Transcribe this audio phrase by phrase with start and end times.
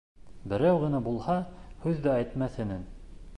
[0.53, 1.35] Берәү генә булһа,
[1.85, 2.83] һүҙ ҙә әйтмәҫ инең.